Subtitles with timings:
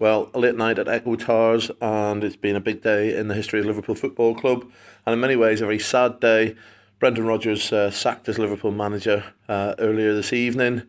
[0.00, 3.34] Well, a late night at Echo Towers, and it's been a big day in the
[3.34, 4.64] history of Liverpool Football Club,
[5.04, 6.56] and in many ways a very sad day.
[6.98, 10.84] Brendan Rodgers uh, sacked as Liverpool manager uh, earlier this evening.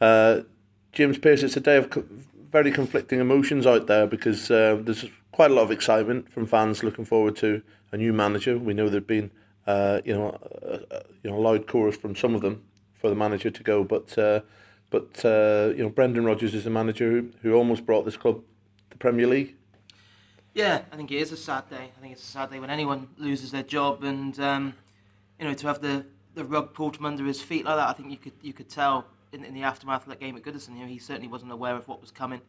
[0.00, 0.40] Uh,
[0.92, 2.06] James Pearce, it's a day of co-
[2.50, 6.82] very conflicting emotions out there because uh, there's quite a lot of excitement from fans
[6.82, 7.60] looking forward to
[7.92, 8.56] a new manager.
[8.56, 9.30] We know there've been
[9.66, 12.62] uh, you know a, a, you know loud chorus from some of them
[12.94, 14.40] for the manager to go, but uh,
[14.88, 18.40] but you know Brendan Rodgers is a manager who, who almost brought this club
[18.94, 19.56] the Premier League.
[20.54, 21.90] Yeah, I think it is a sad day.
[21.96, 24.74] I think it's a sad day when anyone loses their job, and um,
[25.38, 27.88] you know to have the, the rug pulled from under his feet like that.
[27.88, 30.42] I think you could you could tell in, in the aftermath of that game at
[30.42, 30.76] Goodison.
[30.76, 32.40] You know, he certainly wasn't aware of what was coming.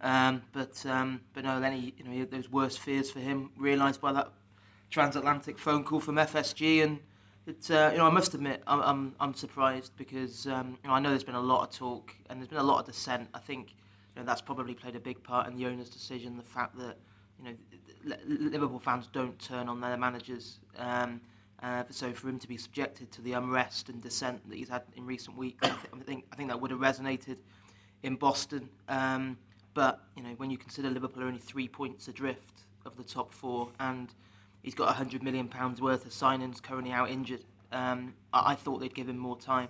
[0.00, 3.18] Um, but um, but no, then he you know he had those worst fears for
[3.18, 4.32] him realised by that
[4.90, 7.00] transatlantic phone call from FSG, and
[7.48, 10.94] it uh, you know I must admit I'm I'm, I'm surprised because um, you know
[10.94, 13.28] I know there's been a lot of talk and there's been a lot of dissent.
[13.34, 13.74] I think
[14.20, 16.36] know, that's probably played a big part in the owner's decision.
[16.36, 16.96] The fact that
[17.38, 20.60] you know Liverpool fans don't turn on their managers.
[20.76, 21.20] Um,
[21.62, 24.82] uh, so for him to be subjected to the unrest and dissent that he's had
[24.96, 27.36] in recent weeks, I, th- I think I think that would have resonated
[28.02, 28.68] in Boston.
[28.88, 29.36] Um,
[29.74, 33.30] but you know when you consider Liverpool are only three points adrift of the top
[33.30, 34.12] four, and
[34.62, 38.80] he's got hundred million pounds worth of signings currently out injured, um, I-, I thought
[38.80, 39.68] they'd give him more time.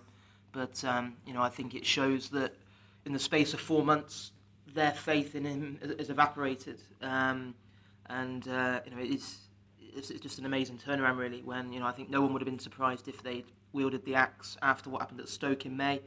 [0.52, 2.54] But um, you know I think it shows that
[3.04, 4.32] in the space of four months,
[4.74, 6.82] their faith in him has evaporated.
[7.02, 7.54] Um,
[8.06, 9.38] and uh, you know, it's,
[9.78, 11.42] it's just an amazing turnaround, really.
[11.42, 14.14] When you know, I think no one would have been surprised if they'd wielded the
[14.14, 16.00] axe after what happened at Stoke in May.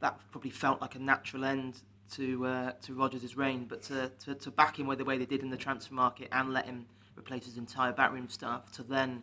[0.00, 1.80] That probably felt like a natural end
[2.12, 3.66] to uh, to Rodgers' reign.
[3.68, 6.28] But to, to, to back him with the way they did in the transfer market
[6.32, 9.22] and let him replace his entire backroom staff to then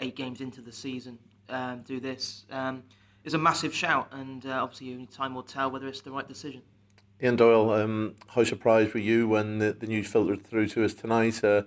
[0.00, 2.82] eight games into the season um, do this um,
[3.24, 4.08] is a massive shout.
[4.12, 6.62] And uh, obviously, only time will tell whether it's the right decision.
[7.22, 10.94] Ian Doyle, um, how surprised were you when the, the news filtered through to us
[10.94, 11.42] tonight?
[11.42, 11.62] Uh,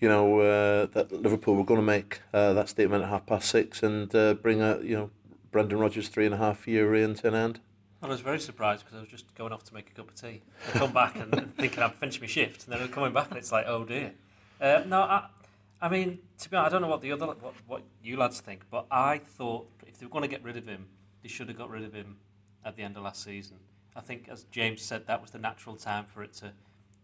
[0.00, 3.48] you know uh, that Liverpool were going to make uh, that statement at half past
[3.48, 5.10] six and uh, bring a you know
[5.50, 7.60] Brendan Rodgers three and a half year reign to an end.
[8.02, 10.14] I was very surprised because I was just going off to make a cup of
[10.14, 10.42] tea.
[10.68, 13.30] I come back and, and thinking I'd finished my shift, and then I'm coming back
[13.30, 14.12] and it's like, oh dear.
[14.60, 15.26] Uh, no, I,
[15.80, 18.40] I mean, to be honest, I don't know what the other what, what you lads
[18.40, 20.86] think, but I thought if they were going to get rid of him,
[21.22, 22.18] they should have got rid of him
[22.62, 23.56] at the end of last season.
[23.96, 26.52] I think, as James said, that was the natural time for it to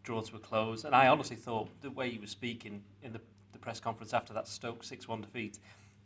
[0.02, 0.84] draw to a close.
[0.84, 3.20] And I honestly thought the way he was speaking in the,
[3.52, 5.58] the press conference after that Stoke 6 1 defeat,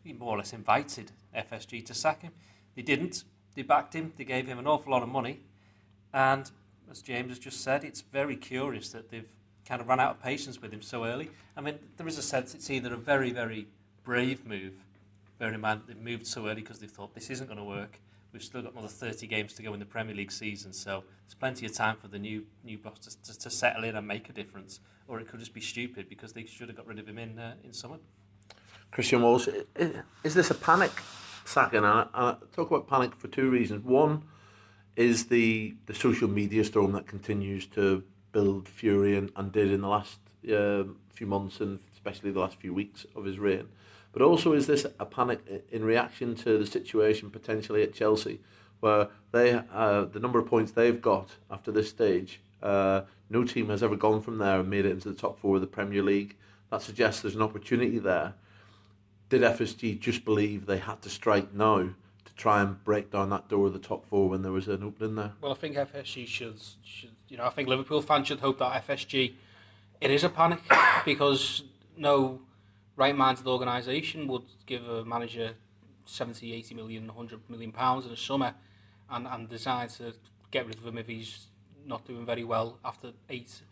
[0.02, 2.32] he more or less invited FSG to sack him.
[2.74, 3.24] They didn't.
[3.54, 4.12] They backed him.
[4.16, 5.40] They gave him an awful lot of money.
[6.12, 6.50] And
[6.90, 9.28] as James has just said, it's very curious that they've
[9.66, 11.30] kind of run out of patience with him so early.
[11.56, 13.66] I mean, there is a sense it's either a very, very
[14.04, 14.74] brave move,
[15.38, 18.00] bearing in mind they've moved so early because they thought this isn't going to work,
[18.34, 21.34] We've still got another 30 games to go in the Premier League season, so there's
[21.34, 24.28] plenty of time for the new new boss to, to, to settle in and make
[24.28, 24.80] a difference.
[25.06, 27.38] Or it could just be stupid because they should have got rid of him in
[27.38, 27.98] uh, in summer.
[28.90, 29.46] Christian Walsh,
[30.24, 30.90] is this a panic
[31.44, 31.84] sacking?
[31.84, 33.84] And I, talk about panic for two reasons.
[33.84, 34.24] One
[34.96, 38.02] is the the social media storm that continues to
[38.32, 40.18] build fury and, and did in the last
[40.52, 43.68] uh, few months and especially the last few weeks of his reign.
[44.14, 48.40] But also, is this a panic in reaction to the situation potentially at Chelsea,
[48.78, 53.68] where they uh, the number of points they've got after this stage, uh, no team
[53.70, 56.00] has ever gone from there and made it into the top four of the Premier
[56.00, 56.36] League.
[56.70, 58.34] That suggests there's an opportunity there.
[59.30, 63.48] Did FSG just believe they had to strike now to try and break down that
[63.48, 65.32] door of the top four when there was an opening there?
[65.40, 68.86] Well, I think FSG should, should you know, I think Liverpool fans should hope that
[68.86, 69.34] FSG,
[70.00, 70.60] it is a panic
[71.04, 71.64] because
[71.96, 72.40] no
[72.96, 75.52] right-minded organisation would give a manager
[76.06, 78.54] 70, 80 million, 100 million pounds in a summer
[79.10, 80.14] and, and decide to
[80.50, 81.46] get rid of him if he's
[81.86, 83.62] not doing very well after eight,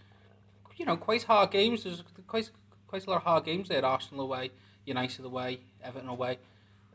[0.76, 1.84] you know, quite hard games.
[1.84, 2.50] There's quite
[2.86, 3.84] quite a lot of hard games there.
[3.84, 4.50] Arsenal away,
[4.84, 6.38] United away, Everton away.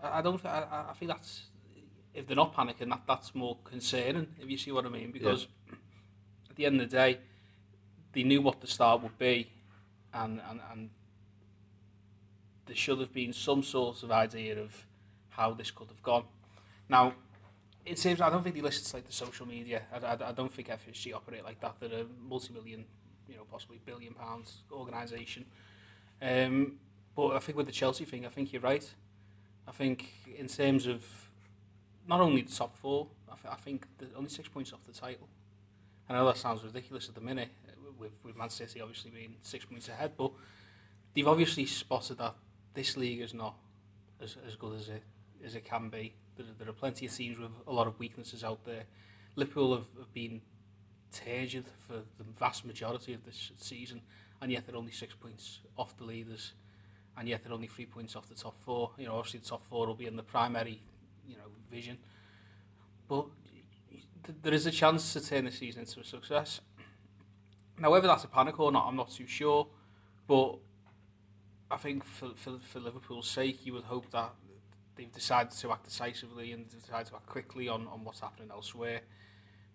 [0.02, 0.44] I, I don't.
[0.46, 1.44] I, I think that's
[2.14, 4.28] if they're not panicking, that that's more concerning.
[4.40, 5.76] If you see what I mean, because yeah.
[6.50, 7.20] at the end of the day,
[8.14, 9.50] they knew what the start would be,
[10.14, 10.90] and and, and
[12.68, 14.86] there should have been some sort of idea of
[15.30, 16.24] how this could have gone.
[16.90, 17.14] Now,
[17.86, 19.84] it seems I don't think they listen to like the social media.
[19.94, 21.76] I, I, I don't think FSG operate like that.
[21.80, 22.86] They're a multi-million,
[23.28, 25.46] you know, possibly billion pounds organisation.
[26.22, 26.74] Um,
[27.16, 28.88] but I think with the Chelsea thing, I think you're right.
[29.68, 31.04] I think in terms of
[32.08, 33.86] not only the top four, I, th- I think
[34.16, 35.28] only six points off the title.
[36.10, 37.50] I know that sounds ridiculous at the minute,
[38.00, 40.32] with, with Man City obviously being six points ahead, but
[41.14, 42.36] they've obviously spotted that
[42.78, 43.56] this league is not
[44.22, 45.04] as, as good as it
[45.44, 46.14] as it can be.
[46.36, 48.84] There, there are plenty of teams with a lot of weaknesses out there.
[49.36, 50.42] Liverpool have, have been
[51.12, 54.02] turgid for the vast majority of this season,
[54.42, 56.54] and yet they're only six points off the leaders,
[57.18, 58.92] and yet they're only three points off the top four.
[58.98, 60.82] You know, obviously the top four will be in the primary,
[61.28, 61.98] you know, vision,
[63.08, 63.26] but
[64.24, 66.62] th- there is a chance to turn the season into a success.
[67.80, 69.68] Now, whether that's a panic or not, I'm not too sure,
[70.28, 70.58] but
[71.70, 74.34] I think for, for, for Liverpool's sake, you would hope that
[74.96, 79.02] they've decided to act decisively and decided to act quickly on, on what's happening elsewhere.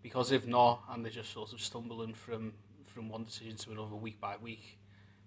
[0.02, 2.54] Because if not, and they're just sort of stumbling from,
[2.86, 4.78] from one decision to another week by week,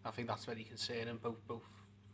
[0.04, 1.64] I think that's very concerning, both both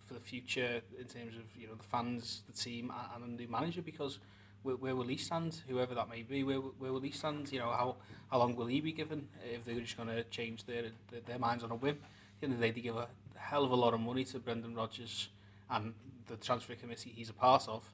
[0.05, 3.47] for the future in terms of you know the fans, the team, and, and the
[3.47, 3.81] manager.
[3.81, 4.19] Because
[4.63, 6.43] where, where will he stand, whoever that may be?
[6.43, 7.51] Where, where will he stand?
[7.51, 7.97] You know, how
[8.29, 11.39] how long will he be given if they're just going to change their, their their
[11.39, 11.95] minds on a whim?
[11.95, 13.07] At the end of the day, they give a
[13.41, 15.29] hell of a lot of money to Brendan Rodgers
[15.69, 15.93] and
[16.27, 17.91] the transfer committee he's a part of,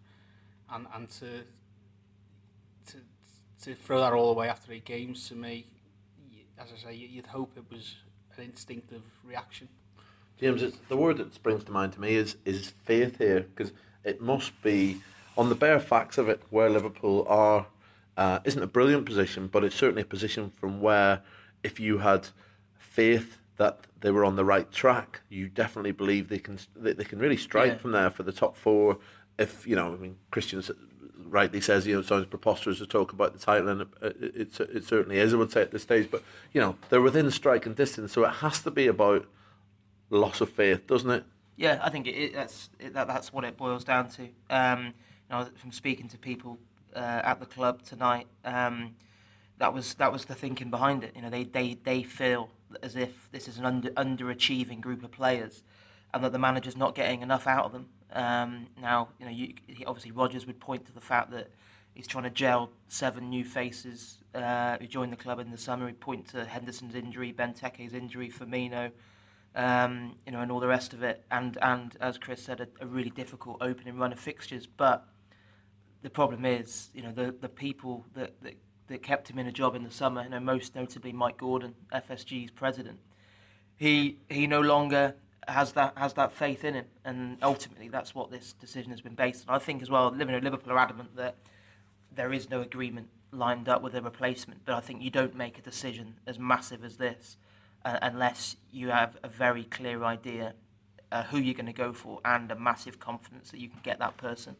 [0.71, 1.44] and and to
[2.88, 2.97] to
[3.63, 5.65] to throw that all away after eight games to me,
[6.59, 7.95] as I say, you'd hope it was
[8.38, 9.67] an instinctive reaction.
[10.39, 13.73] James, it's, the word that springs to mind to me is is faith here because
[14.03, 15.01] it must be
[15.38, 17.67] on the bare facts of it where Liverpool are
[18.15, 21.21] uh, isn't a brilliant position, but it's certainly a position from where
[21.63, 22.29] if you had
[22.77, 27.04] faith that they were on the right track, you definitely believe they can they, they
[27.04, 27.77] can really strike Yeah.
[27.77, 29.00] from there for the top four.
[29.38, 30.63] If you know, I mean, Christian
[31.30, 34.59] rightly says you know it sounds preposterous to talk about the title, and it, it,
[34.59, 35.33] it certainly is.
[35.33, 36.24] I would say at this stage, but
[36.54, 39.25] you know they're within striking distance, so it has to be about
[40.10, 41.24] loss of faith, doesn't it?
[41.56, 44.30] Yeah, I think it, it, that's it, that, that's what it boils down to.
[44.50, 46.60] Um, you know, from speaking to people
[46.95, 48.95] uh, at the club tonight, um,
[49.57, 51.13] that was that was the thinking behind it.
[51.15, 52.50] You know, they they, they feel
[52.83, 55.63] as if this is an under underachieving group of players,
[56.13, 57.87] and that the manager's not getting enough out of them.
[58.13, 59.53] Um, now, you know, you,
[59.85, 61.49] obviously Rodgers would point to the fact that
[61.93, 65.87] he's trying to gel seven new faces uh, who joined the club in the summer.
[65.87, 68.91] He'd point to Henderson's injury, Benteke's injury, Firmino
[69.57, 71.25] um, you know, and all the rest of it.
[71.31, 74.67] And and as Chris said, a, a really difficult opening run of fixtures.
[74.67, 75.05] But
[76.03, 78.53] the problem is, you know, the the people that, that
[78.88, 81.75] that kept him in a job in the summer, you know, most notably Mike Gordon,
[81.94, 83.00] FSG's president.
[83.75, 85.16] He he no longer
[85.48, 89.16] has that has that faith in him, and ultimately that's what this decision has been
[89.16, 89.56] based on.
[89.56, 91.36] I think as well, Liverpool are adamant that
[92.13, 95.60] there is no agreement lined up with a replacement, but I think you don't make
[95.60, 97.38] a decision as massive as this
[97.86, 100.54] uh, unless you have a very clear idea
[101.12, 104.00] uh, who you're going to go for and a massive confidence that you can get
[104.00, 104.56] that person.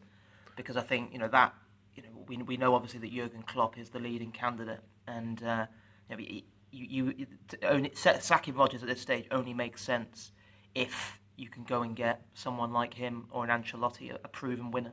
[0.56, 1.54] Because I think you know that
[1.98, 5.66] you know we, we know obviously that Jurgen Klopp is the leading candidate, and uh,
[6.08, 6.24] you, know,
[6.70, 7.26] you, you,
[7.62, 10.32] only sacking Rodgers at this stage only makes sense
[10.74, 14.92] if you can go and get someone like him or an Ancelotti, a, proven winner.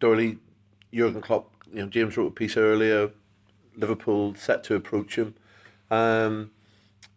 [0.00, 0.38] Doyley,
[0.92, 3.10] Jurgen Klopp, you know, James wrote a piece earlier,
[3.76, 5.34] Liverpool set to approach him.
[5.90, 6.52] Um,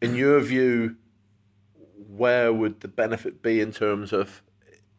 [0.02, 0.96] in your view,
[2.08, 4.42] where would the benefit be in terms of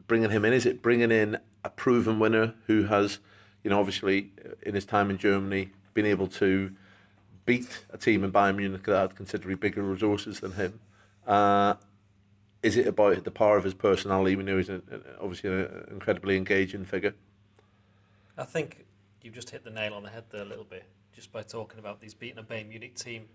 [0.07, 0.53] bringing him in?
[0.53, 3.19] Is it bringing in a proven winner who has,
[3.63, 6.73] you know, obviously uh, in his time in Germany, being able to
[7.47, 10.81] beat a team in Bayern Munich that had considerably bigger resources than him?
[11.27, 11.75] Uh,
[12.63, 14.37] is it about the power of his personality?
[14.37, 14.83] We know he's a,
[15.21, 17.15] obviously an incredibly engaging figure.
[18.37, 18.85] I think
[19.23, 20.85] you've just hit the nail on the head there a little bit,
[21.15, 23.29] just by talking about these beating a Bayern Munich team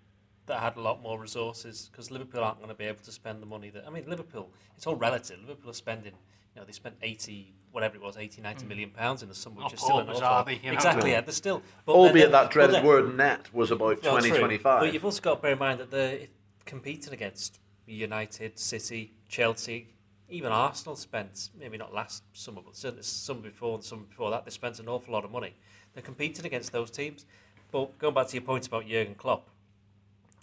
[0.46, 3.42] that had a lot more resources, because Liverpool aren't going to be able to spend
[3.42, 3.84] the money that.
[3.88, 5.40] I mean, Liverpool, it's all relative.
[5.42, 6.14] Liverpool are spending,
[6.56, 8.68] you know, they spent 80, whatever it was, 80, 90 mm.
[8.68, 10.46] million pounds in the summer, which Not is still an paupers, awful are lot.
[10.46, 10.74] they, you know?
[10.74, 11.62] Exactly, yeah, they're still.
[11.86, 14.40] But Albeit then- that dreaded then- word net was about well, twenty true.
[14.40, 14.82] twenty five.
[14.82, 16.28] But you've also got to bear in mind that they're
[16.66, 19.90] competing against United, City, Chelsea,
[20.30, 24.44] even Arsenal spent, maybe not last summer, but certainly summer before and summer before that,
[24.44, 25.54] they spent an awful lot of money.
[25.94, 27.26] They're competing against those teams.
[27.72, 29.50] But going back to your point about Jurgen Klopp,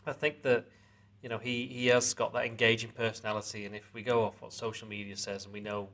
[0.06, 0.66] I think that
[1.22, 4.52] you know he, he has got that engaging personality, and if we go off what
[4.52, 5.88] social media says, and we know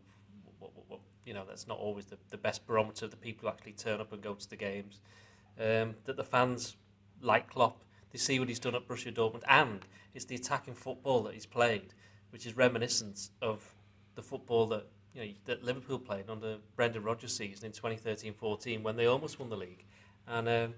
[1.29, 4.01] you know that's not always the, the best barometer of the people who actually turn
[4.01, 5.01] up and go to the games,
[5.61, 6.77] um, that the fans
[7.21, 11.23] like Klopp, they see what he's done at Borussia Dortmund, and it's the attacking football
[11.25, 11.93] that he's played,
[12.31, 13.75] which is reminiscent of
[14.15, 18.97] the football that you know that Liverpool played under Brendan Rodgers' season in 2013-14 when
[18.97, 19.85] they almost won the league,
[20.27, 20.75] and um,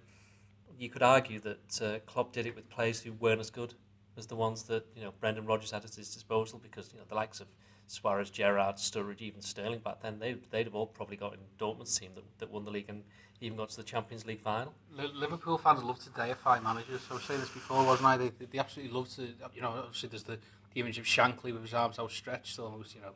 [0.76, 3.74] you could argue that uh, Klopp did it with players who weren't as good
[4.16, 7.04] as the ones that you know Brendan Rodgers had at his disposal because you know
[7.08, 7.46] the likes of
[7.90, 11.98] Suarez, Gerrard, Sturridge, even Sterling back then they they'd have all probably got in Dortmund's
[11.98, 13.02] team that, that won the league and
[13.40, 14.72] even got to the Champions League final.
[15.14, 17.00] Liverpool fans love to deify managers.
[17.10, 18.16] I was saying this before, wasn't I?
[18.16, 19.22] They, they absolutely love to.
[19.54, 20.38] You know, obviously there's the,
[20.74, 22.94] the image of Shankly with his arms outstretched, almost.
[22.94, 23.14] You know,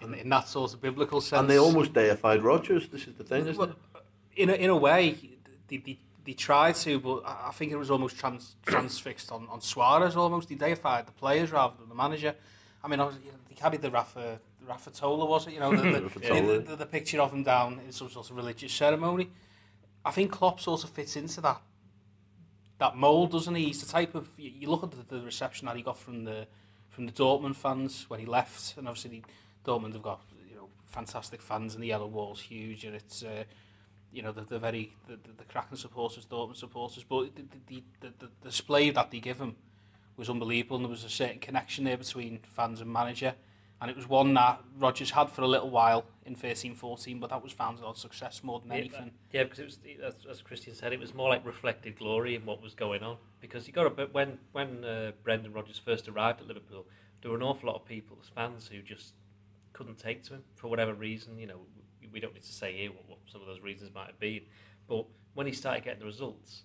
[0.00, 1.40] in, in that sort of biblical sense.
[1.40, 2.88] and they almost deified Rodgers.
[2.88, 3.76] This is the thing, isn't Well, it?
[4.42, 5.16] in a, in a way,
[5.68, 9.46] they, they, they tried to, but I I think it was almost trans, transfixed on,
[9.50, 10.48] on Suarez almost.
[10.48, 12.34] He deified the players rather than the manager.
[12.86, 15.54] I mean, obviously, you know, they carried the Rafa, Rafatollah, was it?
[15.54, 18.30] You know, the, the, Rafa the, the, the picture of him down in some sort
[18.30, 19.28] of religious ceremony.
[20.04, 21.60] I think Klopp sort of fits into that
[22.78, 23.64] that mould, doesn't he?
[23.64, 26.22] He's the type of you you look at the, the reception that he got from
[26.22, 26.46] the
[26.88, 29.22] from the Dortmund fans when he left, and obviously
[29.64, 33.24] the, Dortmund have got you know fantastic fans, and the yellow wall's huge, and it's
[33.24, 33.42] uh,
[34.12, 37.82] you know the, the very the, the, the Kraken supporters, Dortmund supporters, but the the,
[38.00, 39.56] the, the, the display that they give him
[40.16, 43.34] was unbelievable, and there was a certain connection there between fans and manager,
[43.80, 47.42] and it was one that Rodgers had for a little while in 13-14, but that
[47.42, 49.10] was founded on success more than anything.
[49.32, 52.46] Yeah, because it was as, as Christian said, it was more like reflected glory in
[52.46, 53.18] what was going on.
[53.40, 56.86] Because you got a bit when when uh, Brendan Rodgers first arrived at Liverpool,
[57.20, 59.12] there were an awful lot of people, fans, who just
[59.74, 61.38] couldn't take to him for whatever reason.
[61.38, 61.56] You know,
[62.00, 64.18] we- we don't need to say here what, what some of those reasons might have
[64.18, 64.40] been,
[64.88, 65.04] but
[65.34, 66.62] when he started getting the results,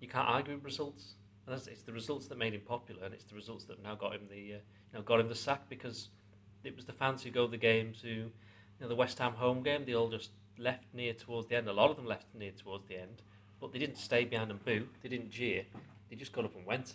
[0.00, 1.16] you can't argue with results.
[1.46, 4.14] And it's the results that made him popular, and it's the results that now got
[4.14, 6.08] him the uh, you know got him the sack because
[6.62, 8.30] it was the fans who go the games who you
[8.80, 11.68] know the West Ham home game they all just left near towards the end.
[11.68, 13.22] A lot of them left near towards the end,
[13.60, 14.86] but they didn't stay behind and boo.
[15.02, 15.64] They didn't jeer.
[16.08, 16.94] They just got up and went.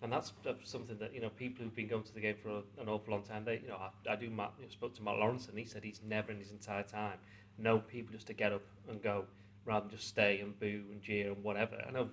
[0.00, 2.50] And that's, that's something that you know people who've been going to the game for
[2.50, 3.44] a, an awful long time.
[3.44, 4.30] They, you know, I, I do.
[4.30, 6.82] Matt, you know, spoke to Matt Lawrence, and he said he's never in his entire
[6.82, 7.18] time
[7.58, 9.24] known people just to get up and go
[9.64, 11.76] rather than just stay and boo and jeer and whatever.
[11.86, 12.08] I know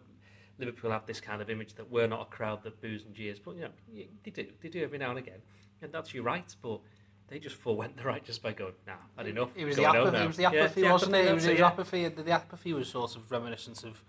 [0.60, 3.40] Liverpool have this kind of image that we're not a crowd that boos and jeers,
[3.40, 3.70] but you know
[4.24, 5.42] they do, they do every now and again,
[5.82, 6.54] and that's your right.
[6.62, 6.82] But
[7.30, 9.52] they just forewent the right just by going, nah, had enough.
[9.56, 11.32] It was the apathy, it was the apathy yeah, wasn't the apathy, it?
[11.32, 11.68] It was, it was yeah.
[11.68, 12.08] apathy.
[12.08, 14.04] The, the apathy was sort of reminiscent of,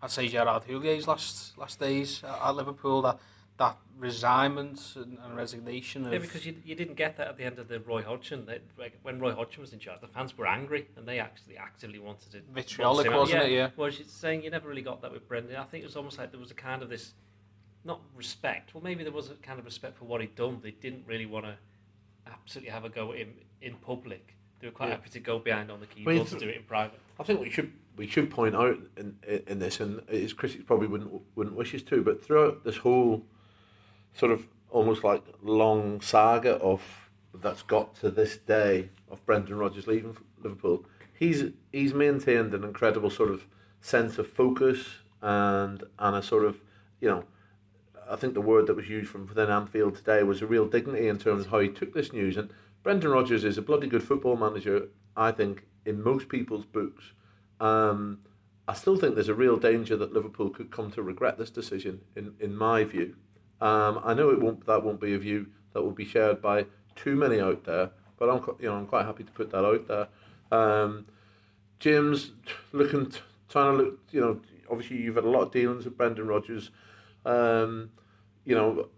[0.00, 3.02] I'd say, Gerard Houlier's last last days at, at Liverpool.
[3.02, 3.18] That
[3.58, 7.44] that resignment and, and resignation of Yeah, because you, you didn't get that at the
[7.44, 8.44] end of the Roy Hodgson.
[8.44, 11.56] They, like, when Roy Hodgson was in charge, the fans were angry and they actually
[11.56, 12.42] actively wanted to.
[12.52, 13.52] Vitriolic, wanted wasn't it?
[13.52, 13.70] Yeah.
[13.76, 15.56] Well, she's saying you never really got that with Brendan.
[15.56, 17.14] I think it was almost like there was a kind of this,
[17.84, 18.74] not respect.
[18.74, 20.60] Well, maybe there was a kind of respect for what he'd done.
[20.62, 21.56] They didn't really want to
[22.26, 23.32] absolutely have a go at him
[23.62, 24.34] in public.
[24.60, 24.96] They were quite Yeah.
[24.96, 26.98] happy to go behind on the Well, keyboard you to do it in private.
[27.18, 30.88] I think we should we should point out in in this, and his critics probably
[30.88, 33.24] wouldn't wouldn't wish us to, but throughout this whole
[34.16, 36.82] sort of almost like long saga of
[37.34, 43.10] that's got to this day of Brendan Rodgers leaving Liverpool, he's he's maintained an incredible
[43.10, 43.46] sort of
[43.80, 44.86] sense of focus
[45.22, 46.60] and and a sort of
[47.00, 47.24] you know.
[48.08, 51.08] I think the word that was used from within Anfield today was a real dignity
[51.08, 52.36] in terms of how he took this news.
[52.36, 52.50] And
[52.84, 57.02] Brendan Rodgers is a bloody good football manager, I think, in most people's books.
[57.58, 58.20] Um,
[58.68, 62.02] I still think there's a real danger that Liverpool could come to regret this decision,
[62.14, 63.16] in, in my view.
[63.60, 64.66] Um, I know it won't.
[64.66, 68.28] That won't be a view that will be shared by too many out there, but
[68.28, 70.08] I'm you know I'm quite happy to put that out there.
[70.50, 71.06] Um,
[71.78, 72.32] James,
[72.72, 75.96] looking, t- trying to look, you know, obviously you've had a lot of dealings with
[75.96, 76.70] Brendan Rodgers.
[77.24, 77.90] Um,
[78.44, 78.88] you know,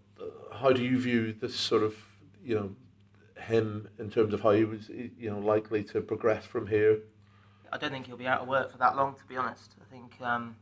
[0.53, 1.95] how do you view this sort of,
[2.43, 2.75] you know,
[3.41, 6.99] him in terms of how he was, you know, likely to progress from here?
[7.71, 9.75] I don't think he'll be out of work for that long, to be honest.
[9.81, 10.55] I think, um,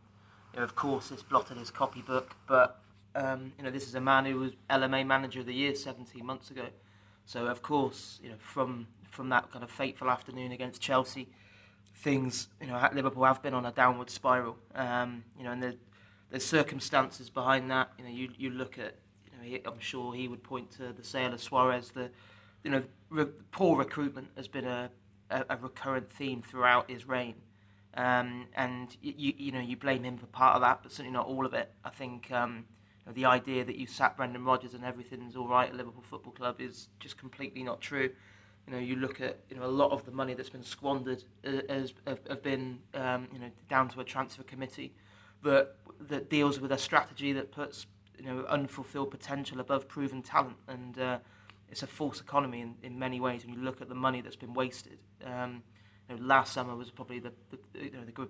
[0.53, 2.81] you know, of course, it's blotted his copybook, but
[3.17, 6.23] um, you know, this is a man who was LMA Manager of the Year 17
[6.23, 6.67] months ago.
[7.25, 11.27] So, of course, you know, from from that kind of fateful afternoon against Chelsea,
[11.95, 14.57] things, you know, at Liverpool have been on a downward spiral.
[14.75, 15.75] Um, you know, and the,
[16.29, 17.89] there's circumstances behind that.
[17.97, 18.95] You know, you you look at,
[19.25, 21.89] you know, he, I'm sure he would point to the sale of Suarez.
[21.89, 22.11] The,
[22.63, 24.91] you know, re- poor recruitment has been a,
[25.31, 27.35] a, a recurrent theme throughout his reign.
[27.95, 31.25] Um, and you, you, know, you blame him for part of that, but certainly not
[31.25, 31.71] all of it.
[31.83, 32.65] I think um,
[33.07, 36.33] know, the idea that you sat Brendan Rodgers and everything's all right at Liverpool Football
[36.33, 38.09] Club is just completely not true.
[38.67, 41.23] You know, you look at you know a lot of the money that's been squandered
[41.45, 44.93] uh, has have, have been um, you know down to a transfer committee
[45.43, 45.75] that
[46.09, 47.85] that deals with a strategy that puts
[48.17, 51.19] you know unfulfilled potential above proven talent, and uh,
[51.69, 53.45] it's a false economy in, in many ways.
[53.45, 55.63] When you look at the money that's been wasted, um,
[56.09, 58.29] you know, last summer was probably the, the you know the good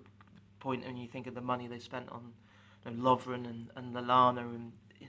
[0.59, 2.33] point when you think of the money they spent on
[2.85, 5.07] you know, Lovren and and Lallana and you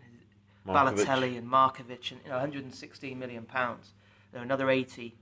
[0.66, 1.04] know, Markovic.
[1.04, 3.92] Balotelli and Markovic, and you know, 116 million pounds.
[4.32, 5.16] There are another 80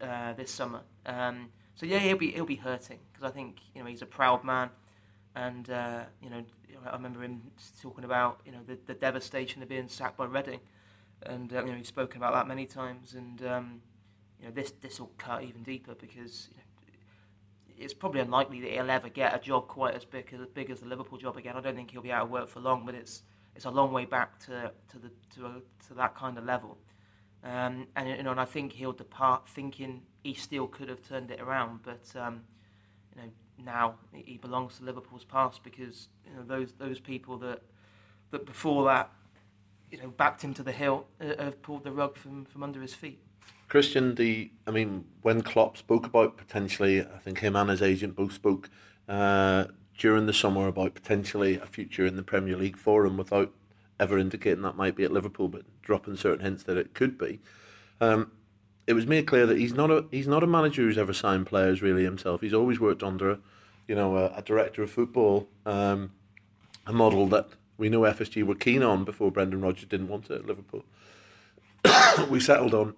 [0.00, 0.80] uh, this summer.
[1.06, 4.06] Um, so yeah, he'll be he'll be hurting because I think you know he's a
[4.06, 4.70] proud man,
[5.34, 6.44] and uh, you know
[6.86, 7.42] I remember him
[7.80, 10.60] talking about you know the, the devastation of being sacked by Reading,
[11.22, 13.82] and uh, you know he's spoken about that many times, and um,
[14.38, 16.59] you know this this will cut even deeper because you know,
[17.80, 20.80] it's probably unlikely that he'll ever get a job quite as big as big as
[20.80, 21.56] the Liverpool job again.
[21.56, 23.22] I don't think he'll be out of work for long, but it's
[23.56, 26.76] it's a long way back to to the to a, to that kind of level.
[27.42, 31.30] Um, and you know, and I think he'll depart thinking he still could have turned
[31.30, 32.42] it around, but um,
[33.16, 33.28] you know,
[33.64, 37.62] now he belongs to Liverpool's past because you know those those people that
[38.30, 39.10] that before that
[39.90, 42.80] you know backed him to the hill uh, have pulled the rug from, from under
[42.80, 43.22] his feet.
[43.70, 48.16] Christian, the I mean, when Klopp spoke about potentially, I think him and his agent
[48.16, 48.68] both spoke
[49.08, 53.52] uh, during the summer about potentially a future in the Premier League for him, without
[54.00, 57.38] ever indicating that might be at Liverpool, but dropping certain hints that it could be.
[58.00, 58.32] Um,
[58.88, 61.46] it was made clear that he's not a he's not a manager who's ever signed
[61.46, 62.40] players really himself.
[62.40, 63.38] He's always worked under,
[63.86, 66.10] you know, a, a director of football, um,
[66.88, 70.40] a model that we know FSG were keen on before Brendan Rodgers didn't want it
[70.40, 70.84] at Liverpool.
[72.28, 72.96] we settled on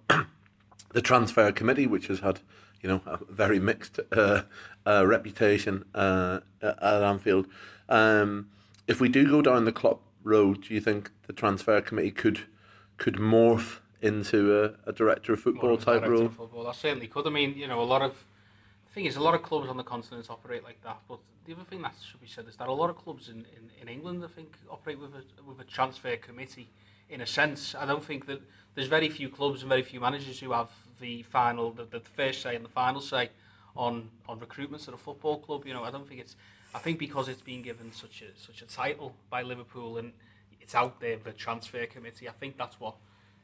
[0.93, 2.39] the transfer committee, which has had
[2.81, 4.43] you know a very mixed uh,
[4.87, 7.47] uh, reputation uh, at Anfield.
[7.89, 8.49] Um,
[8.87, 12.41] if we do go down the Klopp road, do you think the transfer committee could
[12.97, 16.29] could morph into a, a director of football type role?
[16.29, 16.67] Football.
[16.67, 17.27] I certainly could.
[17.27, 18.25] I mean, you know, a lot of
[18.87, 20.99] the thing is, a lot of clubs on the continent operate like that.
[21.07, 23.45] But the other thing that should be said is that a lot of clubs in,
[23.57, 26.69] in, in England, I think, operate with a with a transfer committee.
[27.09, 28.41] In a sense, I don't think that
[28.75, 30.69] there's very few clubs and very few managers who have
[30.99, 33.29] the final, the, the first say and the final say
[33.75, 35.65] on on recruitments at a football club.
[35.65, 36.35] You know, I don't think it's.
[36.75, 40.13] I think because it's been given such a such a title by Liverpool and
[40.59, 42.27] it's out there the transfer committee.
[42.27, 42.95] I think that's what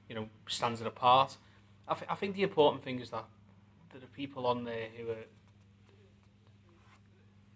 [0.07, 1.37] you know stands it apart.
[1.87, 3.25] I, th- I think the important thing is that
[3.91, 5.25] there are people on there who are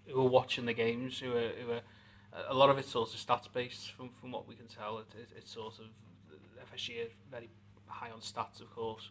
[0.07, 1.81] who are watching the games, who are, who are
[2.49, 4.99] a lot of it's sort of stats based from, from what we can tell.
[4.99, 5.85] It, it, it's sort of
[6.73, 7.49] FSG are very
[7.87, 9.09] high on stats, of course,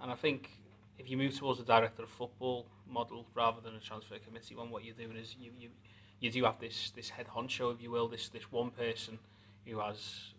[0.00, 0.50] and I think
[0.98, 4.70] if you move towards a director of football model rather than a transfer committee one,
[4.70, 5.70] what you're doing is you you,
[6.20, 9.18] you do have this this head honcho, if you will, this this one person
[9.66, 10.32] who has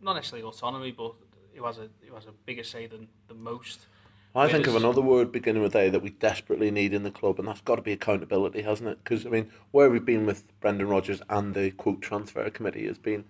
[0.00, 1.14] not necessarily autonomy, but
[1.54, 3.86] who has a who has a bigger say than, the most.
[4.34, 7.38] I think of another word beginning with A that we desperately need in the club,
[7.38, 8.98] and that's got to be accountability, hasn't it?
[9.02, 12.98] Because I mean, where we've been with Brendan Rodgers and the quote transfer committee has
[12.98, 13.24] been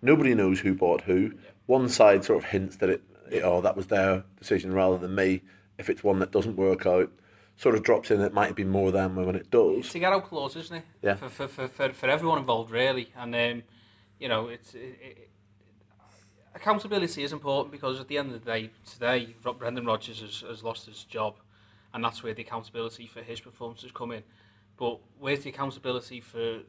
[0.00, 1.32] nobody knows who bought who.
[1.66, 5.14] One side sort of hints that it, it, oh that was their decision rather than
[5.14, 5.42] me.
[5.78, 7.10] If it's one that doesn't work out,
[7.56, 9.78] sort of drops in it might be more than when it does.
[9.80, 10.84] It's to get out clause, isn't it?
[11.02, 11.16] Yeah.
[11.16, 13.62] For for, for, for, for everyone involved, really, and um,
[14.18, 14.74] you know it's.
[14.74, 15.30] It, it,
[16.56, 20.64] accountability is important because at the end of the day, today, Brendan Rodgers has, has
[20.64, 21.36] lost his job,
[21.92, 24.22] and that's where the accountability for his performances come in.
[24.76, 26.60] But where's the accountability for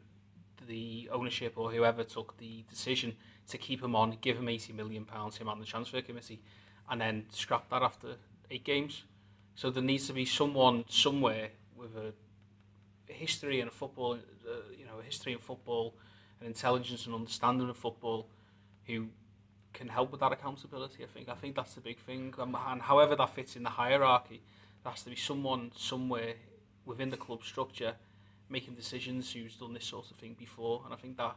[0.67, 3.15] the ownership or whoever took the decision
[3.49, 6.41] to keep him on, give him 80 million pounds, him on the transfer committee,
[6.89, 8.15] and then scrap that after
[8.51, 9.03] eight games?
[9.55, 12.13] So there needs to be someone somewhere with a,
[13.11, 15.95] history in a football, uh, you know, a history in football,
[16.41, 18.27] an intelligence and understanding of football,
[18.85, 19.07] who
[19.73, 21.03] can help with that accountability.
[21.03, 23.69] I think I think that's the big thing, um, and however that fits in the
[23.69, 24.41] hierarchy,
[24.83, 26.33] there has to be someone somewhere
[26.85, 27.95] within the club structure
[28.49, 31.35] making decisions who's done this sort of thing before, and I think that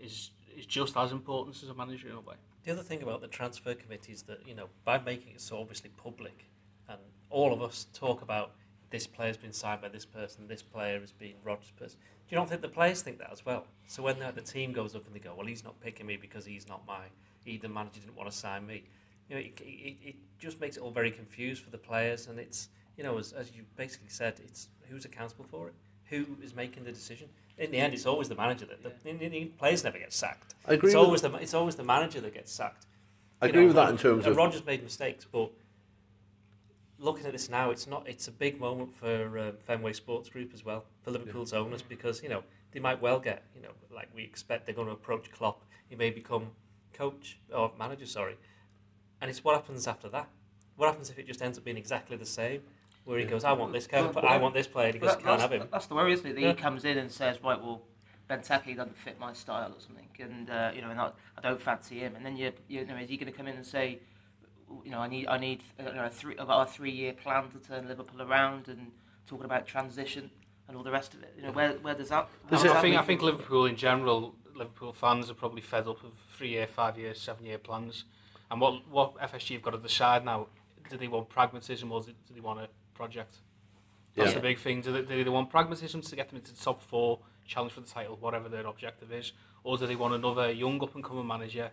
[0.00, 2.36] is is just as important as a manager in a way.
[2.64, 5.58] The other thing about the transfer committee is that you know by making it so
[5.58, 6.46] obviously public,
[6.88, 6.98] and
[7.30, 8.52] all of us talk about
[8.90, 11.98] this player's been signed by this person, this player has been Rodgers' person.
[12.28, 13.66] Do you not think the players think that as well?
[13.88, 16.16] So when the, the team goes up and they go, well, he's not picking me
[16.16, 17.06] because he's not my
[17.44, 18.84] he, the manager didn't want to sign me.
[19.28, 22.38] You know, it, it, it just makes it all very confused for the players, and
[22.38, 25.74] it's you know, as, as you basically said, it's who's accountable for it,
[26.06, 27.28] who is making the decision.
[27.58, 30.54] In the end, it's always the manager that the, the, the players never get sacked.
[30.66, 30.90] I agree.
[30.90, 32.86] It's always the it's always the manager that gets sacked.
[33.40, 35.50] I you agree know, with that in terms of Rodgers made mistakes, but
[36.98, 38.08] looking at this now, it's not.
[38.08, 41.60] It's a big moment for uh, Fenway Sports Group as well for Liverpool's yeah.
[41.60, 44.88] owners because you know they might well get you know like we expect they're going
[44.88, 45.62] to approach Klopp.
[45.88, 46.48] He may become
[46.94, 48.36] coach or manager, sorry.
[49.20, 50.28] And it's what happens after that.
[50.76, 52.62] What happens if it just ends up being exactly the same?
[53.04, 54.86] Where he goes, I want this guy, but I want this player.
[54.86, 55.68] And he goes, can't have him.
[55.70, 56.34] That's the worry, isn't it?
[56.34, 56.48] That yeah.
[56.48, 57.82] he comes in and says, right, well,
[58.30, 61.60] Benteke doesn't fit my style or something, and uh, you know, and I, I don't
[61.60, 62.16] fancy him.
[62.16, 63.98] And then you, you know, is he going to come in and say,
[64.82, 67.50] you know, I need, I need, uh, you know, a three, about a three-year plan
[67.50, 68.92] to turn Liverpool around, and
[69.26, 70.30] talking about transition
[70.66, 71.34] and all the rest of it.
[71.36, 72.30] You know, where, where does that?
[72.50, 76.12] Does I think, I think Liverpool in general Liverpool fans are probably fed up of
[76.36, 78.04] three year, five year, seven year plans.
[78.50, 80.48] And what what FSG have got to decide now?
[80.90, 83.38] Do they want pragmatism or do they want a project?
[84.14, 84.34] That's yeah.
[84.34, 84.80] the big thing.
[84.80, 87.80] Do they, do they want pragmatism to get them into the top four, challenge for
[87.80, 89.32] the title, whatever their objective is,
[89.64, 91.70] or do they want another young up and coming manager?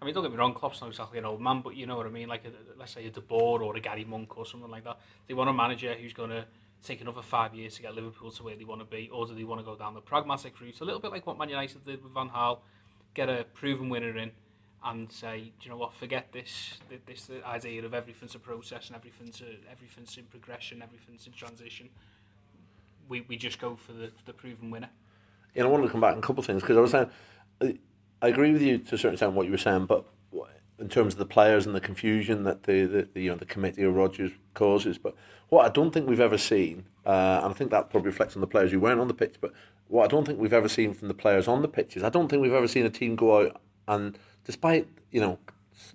[0.00, 1.96] I mean, don't get me wrong, Klopp's not exactly an old man, but you know
[1.96, 2.28] what I mean.
[2.28, 4.98] Like, a, let's say a De Boer or a Gary Monk or something like that.
[5.28, 6.44] They want a manager who's going to
[6.84, 9.34] take another five years to get Liverpool to where they want to be, or do
[9.34, 11.84] they want to go down the pragmatic route, a little bit like what Man United
[11.84, 12.58] did with Van Gaal,
[13.14, 14.32] get a proven winner in,
[14.84, 18.96] and say, do you know what, forget this, this idea of everything's a process and
[18.96, 21.88] everything's a, everything's in progression, everything's in transition.
[23.08, 24.90] we, we just go for the, the proven winner.
[25.54, 27.10] Know, I wanted to come back on a couple of things because I was saying,
[28.22, 30.06] I, agree with you to a certain extent what you were saying, but
[30.82, 33.46] in terms of the players and the confusion that the, the, the you know the
[33.46, 35.14] committee of Rodgers causes, but
[35.48, 38.40] what I don't think we've ever seen, uh, and I think that probably reflects on
[38.40, 39.52] the players who weren't on the pitch, but
[39.88, 42.28] what I don't think we've ever seen from the players on the pitches, I don't
[42.28, 45.38] think we've ever seen a team go out and despite you know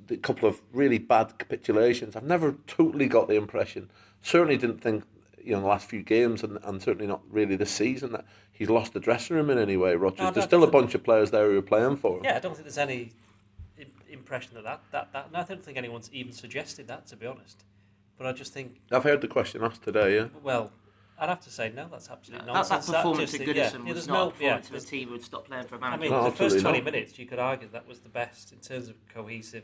[0.09, 3.91] a couple of really bad capitulations, I've never totally got the impression.
[4.21, 5.03] Certainly didn't think
[5.43, 8.25] you know, in the last few games, and, and certainly not really this season, that
[8.51, 10.19] he's lost the dressing room in any way, Rodgers.
[10.19, 12.25] No, There's still a bunch of players there who are playing for him.
[12.25, 13.13] Yeah, I don't think there's any
[14.27, 17.25] impression that that, that, that no, I don't think anyone's even suggested that, to be
[17.25, 17.63] honest.
[18.17, 20.27] But I just think, I've heard the question asked today, yeah.
[20.43, 20.71] well,
[21.19, 21.87] I'd have to say no.
[21.89, 22.87] That's absolutely That, nonsense.
[22.87, 24.83] that performance just, at yeah, Goodison yeah, was there's not no, a performance yeah, of
[24.83, 26.01] a team who would stop playing for a I manager.
[26.01, 26.85] mean, No, the first 20 not.
[26.85, 29.63] minutes, you could argue that was the best in terms of cohesive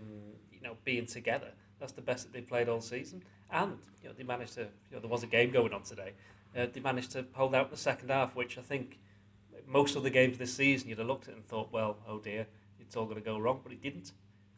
[0.52, 1.52] you know being together.
[1.80, 4.62] That's the best that they played all season, and you know they managed to.
[4.62, 6.14] You know, there was a game going on today.
[6.56, 9.00] Uh, they managed to hold out in the second half, which I think
[9.68, 12.48] most of the games this season you'd have looked at and thought, well, oh dear,
[12.80, 14.12] it's all going to go wrong, but it didn't.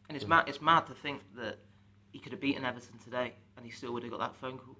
[0.08, 1.58] And it's mad, it's mad to think that
[2.12, 4.76] he could have beaten Everton today and he still would have got that phone call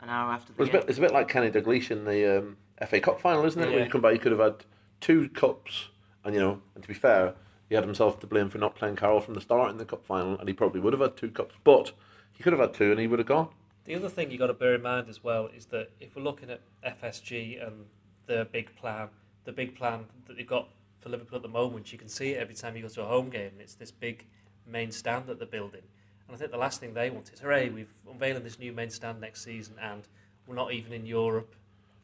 [0.00, 0.80] an hour after the Well, it's, a game.
[0.82, 3.66] bit, it's a bit like Kenny Dalglish in the um, FA Cup final, isn't it?
[3.66, 3.84] When Yeah.
[3.84, 4.64] you come back, he could have had
[5.00, 5.88] two cups,
[6.24, 7.34] and you know, and to be fair,
[7.68, 10.04] he had himself to blame for not playing Carroll from the start in the cup
[10.04, 11.92] final, and he probably would have had two cups, but
[12.32, 13.48] he could have had two, and he would have gone.
[13.84, 16.22] The other thing you got to bear in mind as well is that if we're
[16.22, 17.86] looking at FSG and
[18.26, 19.08] their big plan,
[19.44, 20.68] the big plan that they've got
[21.00, 23.06] for Liverpool at the moment, you can see it every time you go to a
[23.06, 23.52] home game.
[23.60, 24.26] It's this big
[24.66, 25.82] main stand that they're building,
[26.26, 28.90] and I think the last thing they want is, hooray, we've unveiling this new main
[28.90, 30.02] stand next season, and
[30.46, 31.54] we're not even in Europe,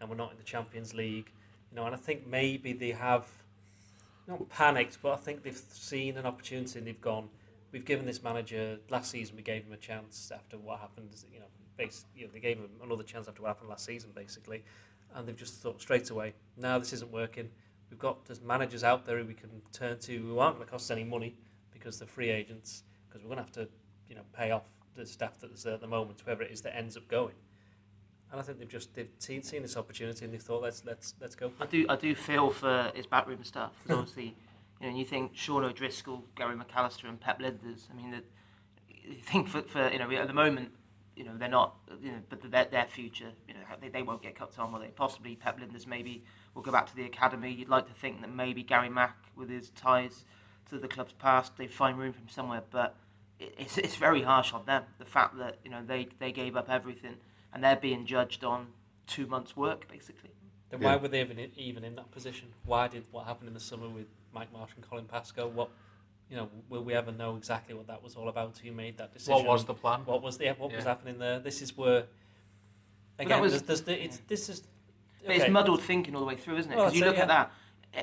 [0.00, 1.30] and we're not in the Champions League,
[1.70, 1.86] you know.
[1.86, 3.26] And I think maybe they have
[4.26, 7.28] not panicked, but I think they've seen an opportunity and they've gone.
[7.72, 9.36] We've given this manager last season.
[9.36, 11.08] We gave him a chance after what happened.
[11.32, 11.46] You know,
[12.14, 14.62] you know, they gave him another chance after what happened last season, basically,
[15.14, 17.48] and they've just thought straight away, no, this isn't working.
[17.90, 20.70] We've got there's managers out there who we can turn to who aren't going to
[20.70, 21.34] cost us any money
[21.82, 22.84] because they're free agents.
[23.08, 23.68] Because we're going to have to,
[24.08, 24.64] you know, pay off
[24.94, 27.34] the staff that's there at the moment, whoever it is that ends up going.
[28.30, 31.14] And I think they've just they've seen, seen this opportunity and they've thought let's let's
[31.20, 31.52] let's go.
[31.60, 34.34] I do I do feel for his backroom staff because obviously,
[34.80, 37.90] you know, you think Sean O'Driscoll, Gary McAllister, and Pep Lijnders.
[37.90, 38.24] I mean, that
[38.88, 40.70] you think for, for you know at the moment,
[41.14, 44.22] you know they're not, you know, but their their future, you know, they, they won't
[44.22, 44.86] get cut on, will they?
[44.88, 47.52] Possibly Pep Lijnders maybe will go back to the academy.
[47.52, 50.24] You'd like to think that maybe Gary Mack, with his ties
[50.70, 52.96] to the club's past, they find room from somewhere, but.
[53.38, 54.84] it- It's, it's very harsh on them.
[54.98, 57.16] The fact that you know they, they gave up everything
[57.52, 58.68] and they're being judged on
[59.06, 60.30] two months' work basically.
[60.70, 60.86] Then Yeah.
[60.88, 62.48] why were they even in, even in that position?
[62.64, 65.48] Why did what happened in the summer with Mike Marsh and Colin Pascoe?
[65.48, 65.70] What
[66.30, 68.58] you know, will we ever know exactly what that was all about?
[68.58, 69.34] Who made that decision?
[69.34, 70.00] What was the plan?
[70.04, 71.40] what was the what was happening there?
[71.40, 72.04] This is where
[73.18, 74.62] again, was- there's, there's the, it's this is.
[75.26, 76.76] But it's muddled thinking all the way through, isn't it?
[76.76, 77.50] Well, Because you I'd look at that.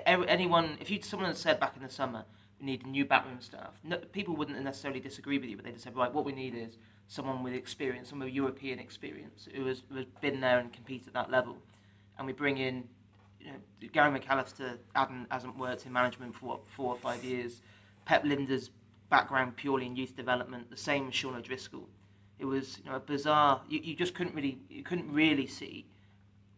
[0.06, 2.24] Anyone, if you someone had said back in the summer,
[2.60, 5.84] we need new backroom staff, no, people wouldn't necessarily disagree with you, but they'd just
[5.84, 9.84] say, right, what we need is someone with experience, someone with European experience, who has,
[9.89, 11.58] who has been there and competed at that level.
[12.17, 12.84] And we bring in,
[13.39, 17.62] you know, Gary McAllister hasn't, hasn't worked in management for what, four or five years.
[18.06, 18.69] Pep Lijnders'
[19.10, 21.88] background purely in youth development, the same as Sean O'Driscoll.
[22.38, 23.62] It was, you know, a bizarre.
[23.69, 25.86] You, you just couldn't really, you couldn't really see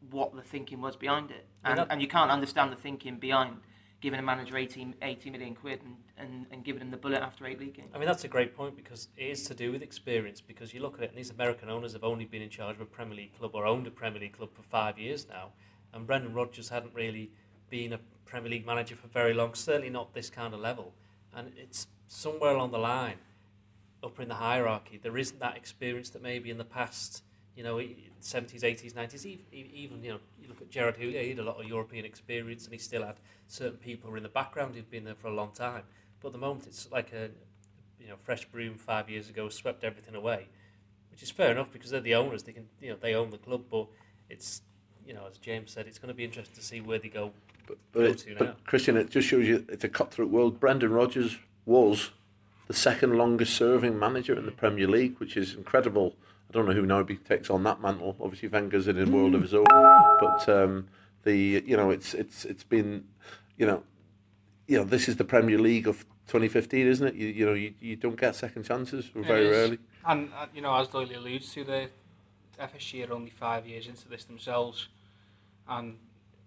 [0.10, 1.46] what the thinking was behind it.
[1.64, 3.58] Yeah, that- and you can't understand the thinking behind
[4.02, 7.46] giving a manager 18, 80 million quid and, and, and giving him the bullet after
[7.46, 7.92] eight league games.
[7.94, 10.42] I mean, that's a great point because it is to do with experience.
[10.42, 12.82] Because you look at it, and these American owners have only been in charge of
[12.82, 15.50] a Premier League club or owned a Premier League club for five years now,
[15.94, 17.32] and Brendan Rodgers hadn't really
[17.70, 19.54] been a Premier League manager for very long.
[19.54, 20.94] Certainly not this kind of level,
[21.34, 23.18] and it's somewhere along the line,
[24.04, 27.24] up in the hierarchy, there isn't that experience that maybe in the past,
[27.56, 27.82] you know,
[28.20, 31.60] seventies, eighties, nineties, even you know, you look at Gerard Houllier, he had a lot
[31.60, 33.16] of European experience, and he still had
[33.48, 35.84] certain people in the background who've been there for a long time.
[36.22, 37.30] But at the moment, it's like a
[38.00, 40.48] you know fresh broom five years ago swept everything away,
[41.12, 42.44] which is fair enough because they're the owners.
[42.44, 43.88] They can you know they own the club, but
[44.30, 44.62] it's
[45.06, 47.32] you know as James said, it's going to be interesting to see where they go.
[47.68, 48.36] But, Go it, to now.
[48.40, 50.60] but Christian, it just shows you it's a cutthroat world.
[50.60, 52.12] Brendan Rodgers was
[52.68, 56.16] the second longest serving manager in the Premier League, which is incredible.
[56.52, 58.18] I don't know who now takes on that mantle.
[58.20, 59.64] Obviously, Wenger's in a world of his own,
[60.20, 60.90] but um,
[61.24, 63.06] the you know it's it's it's been
[63.58, 63.84] you know
[64.68, 67.16] you know this is the Premier League of 2015, isn't it?
[67.16, 69.80] You, you know you, you don't get second chances very rarely.
[70.06, 71.90] And, uh, you know, as Doyle alludes to, the
[72.60, 74.90] FSG are only five years into this themselves.
[75.70, 75.98] And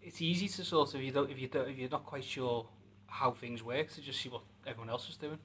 [0.03, 2.25] it's easy to sort of, if, you don't, if, you don't, if you're not quite
[2.25, 2.67] sure
[3.07, 5.39] how things work, to just see what everyone else is doing.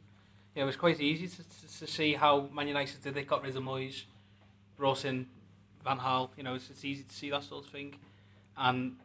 [0.56, 3.14] You know, it's quite easy to, to, to see how Man United did.
[3.14, 4.04] They got rid of Moyes,
[4.80, 5.28] brought in
[5.84, 6.30] Van Gaal.
[6.38, 7.94] You know, it's, it's easy to see that sort of thing.
[8.58, 8.96] and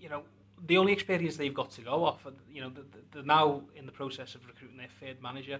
[0.00, 0.22] you know
[0.66, 2.70] the only experience they've got to go off, you know,
[3.12, 5.58] they're now in the process of recruiting their third manager,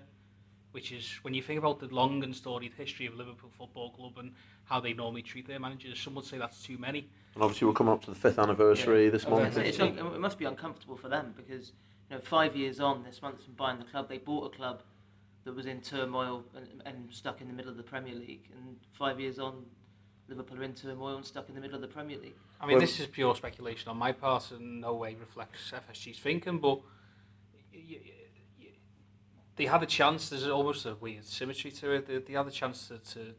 [0.70, 4.12] which is when you think about the long and storied history of Liverpool Football Club
[4.18, 4.32] and
[4.64, 7.08] how they normally treat their managers, some would say that's too many.
[7.34, 9.10] And obviously, we're coming up to the fifth anniversary Yeah.
[9.10, 9.42] this Okay.
[9.42, 9.56] month.
[9.56, 11.72] It's, it's it must be uncomfortable for them because
[12.08, 14.84] you know five years on this month from buying the club, they bought a club
[15.44, 18.76] that was in turmoil and, and stuck in the middle of the Premier League, and
[18.92, 19.64] five years on,
[20.28, 22.36] Liverpool are in turmoil and stuck in the middle of the Premier League.
[22.60, 26.18] I mean, Well- this is pure speculation on my part and no way reflects FSG's
[26.20, 26.76] thinking, but
[27.72, 28.00] y- y-
[28.60, 28.66] y-
[29.56, 32.50] they had a chance, there's almost a weird symmetry to it, they, they had a
[32.52, 33.34] chance to, to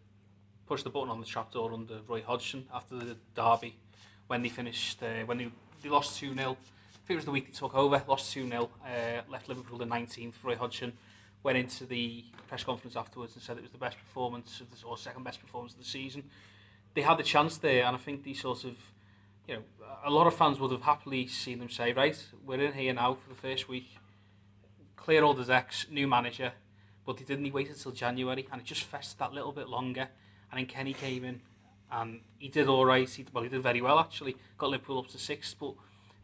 [0.67, 3.77] push the button on the trapdoor under Roy Hodgson after the derby
[4.27, 6.31] when they finished, uh, when they, they lost 2-0.
[6.31, 6.55] I think
[7.09, 8.53] it was the week they took over, lost 2-0,
[8.85, 10.93] uh, left Liverpool the 19th, Roy Hodgson
[11.43, 14.88] went into the press conference afterwards and said it was the best performance, of the,
[14.88, 16.23] or second best performance of the season.
[16.93, 18.77] They had the chance there, and I think they sort of
[19.47, 19.62] you know,
[20.06, 23.13] a lot of fans would have happily seen them say, right, we're in here now
[23.13, 23.97] for the first week,
[24.95, 26.53] clear all the decks, new manager,
[27.06, 30.08] but they didn't wait until January, and it just festered that little bit longer.
[30.49, 31.41] And then Kenny came in,
[31.91, 33.10] and he did all right.
[33.10, 34.38] He, well, he did very well actually.
[34.58, 35.73] Got Liverpool up to sixth, but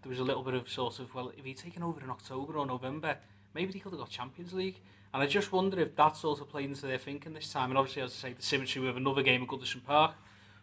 [0.01, 2.57] there was a little bit of sort of, well, if he'd taken over in October
[2.57, 3.17] or November,
[3.53, 4.79] maybe he could have got Champions League.
[5.13, 7.71] And I just wonder if that's also played into their thinking this time.
[7.71, 10.13] And obviously, as I say, the symmetry with another game at Goodison Park.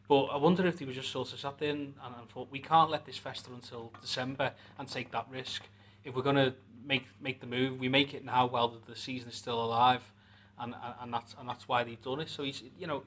[0.09, 2.61] But I wonder if they were just sort of sat there and, and thought, we
[2.61, 5.65] can't let this fester until December and take that risk.
[6.05, 6.55] If we're going to
[6.85, 10.03] make make the move, we make it now while the, the season is still alive.
[10.59, 12.29] And, and, and, that's, and that's why they've done it.
[12.29, 13.03] So, he's, you know,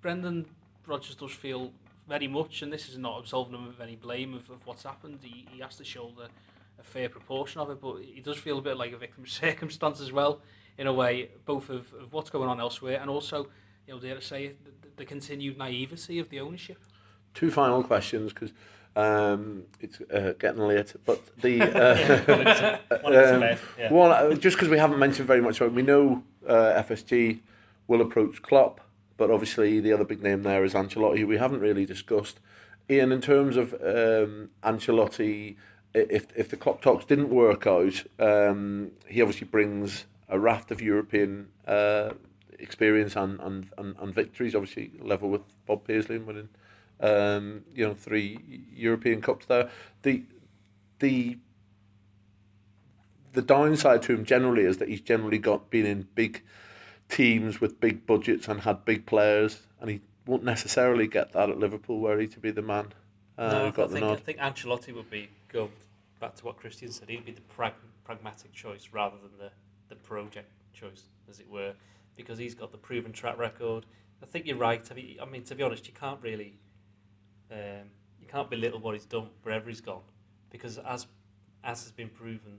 [0.00, 0.46] Brendan
[0.86, 1.72] Rodgers does feel
[2.08, 5.20] very much, and this is not absolving him of any blame of, of what's happened.
[5.22, 6.28] He, he has to shoulder
[6.78, 9.30] a fair proportion of it, but he does feel a bit like a victim of
[9.44, 10.40] circumstance as well,
[10.78, 13.48] in a way, both of, of what's going on elsewhere and also,
[13.86, 16.78] you know, dare I say the, the continued naivety of the ownership.
[17.34, 18.52] Two final questions because
[18.96, 20.94] um, it's uh, getting late.
[21.04, 21.60] But the
[22.88, 23.16] uh, One
[23.52, 23.92] um, yeah.
[23.92, 27.40] one, uh, just because we haven't mentioned very much, about it, we know uh, FSG
[27.88, 28.80] will approach Klopp,
[29.16, 32.40] but obviously the other big name there is Ancelotti, who we haven't really discussed.
[32.88, 35.56] Ian, in terms of um, Ancelotti, i-
[35.94, 40.80] if if the Klopp talks didn't work out, um, he obviously brings a raft of
[40.80, 42.10] European uh,
[42.58, 46.48] experience and, and, and, and victories, obviously level with Bob Paisley and winning
[47.00, 49.70] um, you know three European Cups there.
[50.02, 50.22] The
[50.98, 51.38] the
[53.32, 56.42] the downside to him generally is that he's generally got been in big
[57.08, 61.58] teams with big budgets and had big players, and he won't necessarily get that at
[61.58, 62.92] Liverpool, were he to be the man.
[63.36, 65.68] Uh, no, I think, I think Ancelotti would be go
[66.24, 67.10] back to what Christian said.
[67.10, 69.50] He'd be the prag- pragmatic choice rather than the,
[69.90, 71.74] the project choice, as it were,
[72.16, 73.84] because he's got the proven track record.
[74.22, 74.82] I think you're right.
[74.90, 76.54] I mean, I mean to be honest, you can't really
[77.52, 80.00] um, you can't belittle what he's done wherever he's gone,
[80.48, 81.06] because as
[81.62, 82.58] as has been proven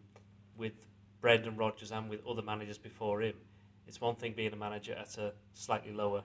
[0.56, 0.86] with
[1.19, 3.34] Brendan Rodgers and with other managers before him,
[3.88, 6.23] it's one thing being a manager at a slightly lower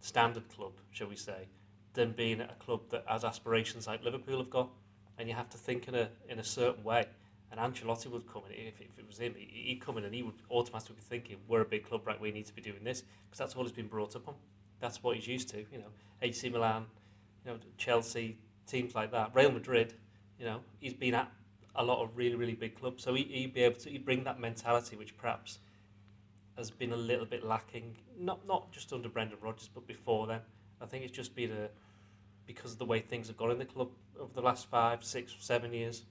[0.00, 1.48] standard club, shall we say,
[1.92, 4.70] than being at a club that has aspirations like Liverpool have got,
[5.18, 7.06] and you have to think in a in a certain way.
[7.50, 10.14] And Ancelotti would come in if, if it was him, he- he'd come in and
[10.14, 12.20] he would automatically be thinking, "We're a big club, right?
[12.20, 14.34] We need to be doing this," because that's all he's been brought up on.
[14.80, 15.58] That's what he's used to.
[15.72, 16.86] You know, AC Milan,
[17.44, 19.94] you know, Chelsea, teams like that, Real Madrid.
[20.38, 21.32] You know, he's been at
[21.74, 24.24] a lot of really really big clubs, so he, he'd be able to he'd bring
[24.24, 25.58] that mentality, which perhaps
[26.56, 27.96] has been a little bit lacking.
[28.18, 30.40] Not not just under Brendan Rodgers, but before then.
[30.80, 31.68] I think it's just been a
[32.48, 35.36] because of the way things have gone in the club over the last five, six,
[35.38, 36.02] seven years.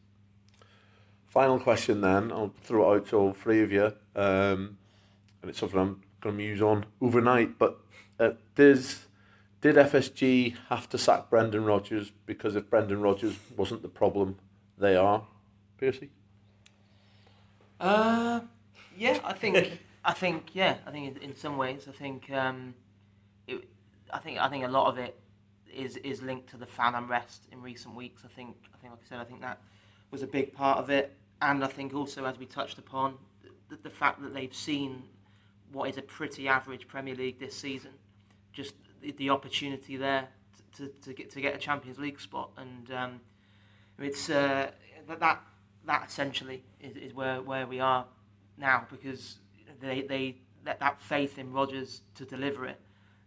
[1.27, 4.77] Final question then, I'll throw it out to all three of you, um,
[5.41, 7.79] and it's something I'm going to muse on overnight, but
[8.19, 9.07] uh, does,
[9.61, 14.37] did FSG have to sack Brendan Rodgers because if Brendan Rodgers wasn't the problem,
[14.77, 15.23] they are?
[15.79, 16.11] Piercy?
[17.79, 18.41] Uh,
[18.97, 22.73] yeah, I think I think yeah, I think in, in some ways I think um,
[23.47, 23.63] it,
[24.11, 25.15] I think I think a lot of it
[25.73, 28.23] is is linked to the fan unrest in recent weeks.
[28.25, 29.61] I think I think like I said, I think that
[30.11, 33.15] was a big part of it, and I think also as we touched upon
[33.69, 35.03] the, the fact that they've seen
[35.71, 37.91] what is a pretty average Premier League this season,
[38.53, 40.29] just the, the opportunity there
[40.77, 43.21] to, to get to get a Champions League spot, and um,
[43.99, 44.71] it's uh,
[45.07, 45.41] that that
[45.85, 48.05] that essentially is, is where, where we are
[48.57, 49.37] now because
[49.79, 52.79] they they let that faith in Rodgers to deliver it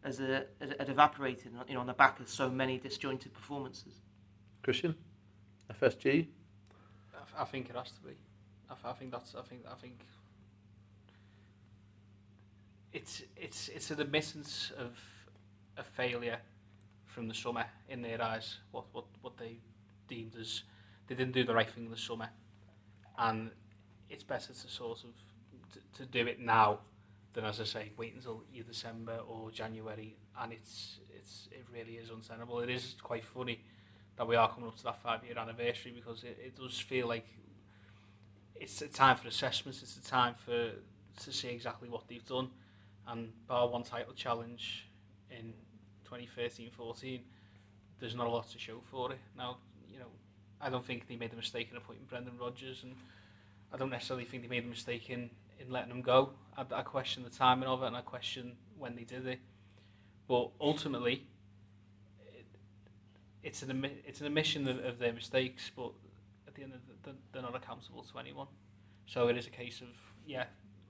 [0.04, 4.00] as a as, had evaporated you know on the back of so many disjointed performances.
[4.62, 4.94] Christian?
[5.80, 6.26] FSG?
[7.14, 8.16] I, I think it has to be.
[8.68, 9.34] I, I think that's.
[9.34, 9.62] I think.
[9.70, 10.00] I think.
[12.92, 14.98] It's it's it's an admittance of
[15.76, 16.38] a failure
[17.06, 18.58] from the summer in their eyes.
[18.72, 19.58] What what what they
[20.08, 20.62] deemed as
[21.06, 22.28] they didn't do the right thing in the summer,
[23.18, 23.50] and
[24.08, 25.10] it's better to sort of
[25.72, 26.80] to, to do it now
[27.32, 31.94] than as I say wait until either December or January, and it's it's it really
[31.94, 32.60] is untenable.
[32.60, 33.60] It is quite funny
[34.16, 37.08] that we are coming up to that five year anniversary because it, it does feel
[37.08, 37.26] like
[38.54, 39.82] it's a time for assessments.
[39.82, 40.72] It's a time for
[41.24, 42.50] to see exactly what they've done,
[43.08, 44.86] and bar one title challenge
[45.30, 45.52] in
[46.10, 47.20] 2013-14,
[48.00, 49.18] there's not a lot to show for it.
[49.36, 49.58] Now,
[49.90, 50.06] you know,
[50.60, 52.94] I don't think they made a mistake in appointing Brendan Rodgers, and
[53.72, 56.30] I don't necessarily think they made a mistake in, in letting them go.
[56.56, 59.40] I, I question the timing of it, and I question when they did it.
[60.26, 61.26] But ultimately,
[62.26, 62.46] it,
[63.42, 65.92] it's an it's an admission of, of their mistakes, but
[66.46, 68.46] at the end of the, day, they're not accountable to anyone.
[69.06, 69.88] So it is a case of
[70.26, 70.44] yeah,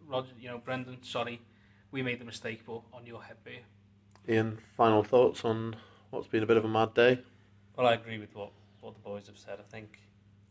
[0.07, 1.41] Roger, you know, Brendan, sorry,
[1.91, 3.61] we made the mistake, but on your head, beer.
[4.29, 5.77] Ian, final thoughts on
[6.11, 7.21] what's been a bit of a mad day?
[7.77, 9.59] Well, I agree with what, what the boys have said.
[9.59, 9.99] I think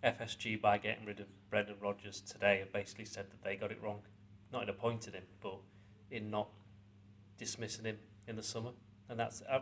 [0.04, 3.82] FSG, by getting rid of Brendan Rodgers today, have basically said that they got it
[3.82, 4.02] wrong.
[4.52, 5.60] Not in appointing him, but
[6.10, 6.50] in not
[7.38, 8.72] dismissing him in the summer.
[9.10, 9.60] And that's, uh,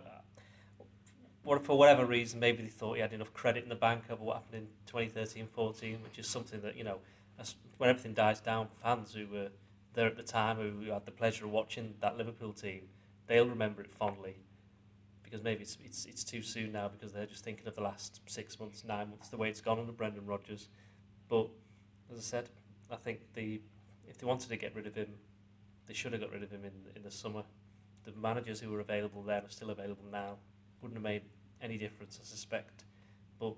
[1.43, 4.35] for whatever reason, maybe they thought he had enough credit in the bank over what
[4.35, 6.99] happened in 2013 14, which is something that, you know,
[7.77, 9.49] when everything dies down, fans who were
[9.93, 12.89] there at the time, who had the pleasure of watching that Liverpool team,
[13.27, 14.35] they'll remember it fondly
[15.29, 18.21] because maybe it's, it's, it's too soon now because they're just thinking of the last
[18.27, 20.69] six months, nine months, the way it's gone under Brendan Rodgers.
[21.27, 21.49] But
[22.09, 22.49] as I said,
[22.89, 23.59] I think the
[24.07, 25.09] if they wanted to get rid of him,
[25.85, 27.43] they should have got rid of him in in the summer.
[28.05, 30.37] The managers who were available then are still available now.
[30.81, 31.23] Wouldn't have made
[31.61, 32.85] any difference, I suspect.
[33.37, 33.55] But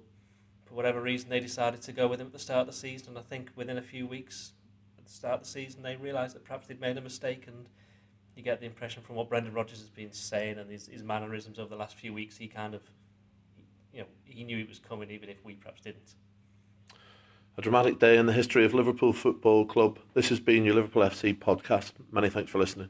[0.65, 3.09] for whatever reason, they decided to go with him at the start of the season.
[3.09, 4.53] And I think within a few weeks
[4.97, 7.67] at the start of the season, they realised that perhaps they'd made a mistake and
[8.35, 11.59] you get the impression from what Brendan Rodgers has been saying and his, his mannerisms
[11.59, 12.81] over the last few weeks, he kind of,
[13.93, 16.15] you know, he knew it was coming even if we perhaps didn't.
[17.57, 19.99] A dramatic day in the history of Liverpool Football Club.
[20.13, 21.91] This has been your Liverpool FC podcast.
[22.11, 22.89] Many thanks for listening.